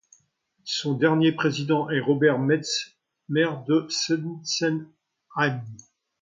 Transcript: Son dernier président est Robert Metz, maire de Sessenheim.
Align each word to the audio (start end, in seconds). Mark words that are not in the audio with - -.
Son 0.65 0.95
dernier 0.95 1.31
président 1.31 1.87
est 1.91 1.99
Robert 1.99 2.39
Metz, 2.39 2.97
maire 3.29 3.63
de 3.65 3.85
Sessenheim. 3.87 4.89